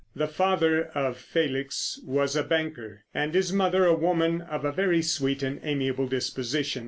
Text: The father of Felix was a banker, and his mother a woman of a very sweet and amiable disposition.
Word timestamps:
The 0.15 0.25
father 0.27 0.85
of 0.95 1.15
Felix 1.15 2.01
was 2.03 2.35
a 2.35 2.41
banker, 2.43 3.03
and 3.13 3.35
his 3.35 3.53
mother 3.53 3.85
a 3.85 3.93
woman 3.93 4.41
of 4.41 4.65
a 4.65 4.71
very 4.71 5.03
sweet 5.03 5.43
and 5.43 5.59
amiable 5.63 6.07
disposition. 6.07 6.79